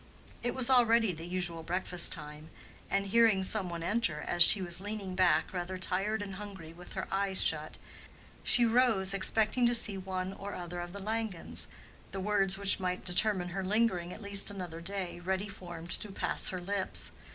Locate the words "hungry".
6.37-6.73